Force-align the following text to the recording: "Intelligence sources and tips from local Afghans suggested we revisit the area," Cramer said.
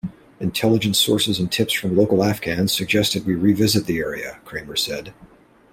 "Intelligence 0.39 0.97
sources 0.97 1.37
and 1.37 1.51
tips 1.51 1.73
from 1.75 1.95
local 1.95 2.23
Afghans 2.23 2.73
suggested 2.73 3.23
we 3.23 3.35
revisit 3.35 3.85
the 3.85 3.99
area," 3.99 4.39
Cramer 4.45 4.75
said. 4.75 5.13